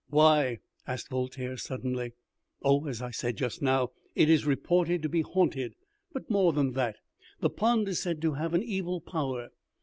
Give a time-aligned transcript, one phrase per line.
[0.09, 0.57] "Why?"
[0.87, 2.13] asked Voltaire, suddenly.
[2.63, 5.75] "Oh, as I said just now, it is reported to be haunted;
[6.11, 6.95] but, more than that,
[7.39, 9.49] the pond is said to have an evil power.